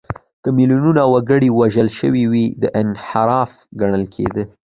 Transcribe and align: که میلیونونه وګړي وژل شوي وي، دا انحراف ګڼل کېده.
که 0.43 0.49
میلیونونه 0.57 1.01
وګړي 1.13 1.49
وژل 1.59 1.87
شوي 1.99 2.23
وي، 2.31 2.45
دا 2.61 2.69
انحراف 2.81 3.51
ګڼل 3.81 4.03
کېده. 4.13 4.43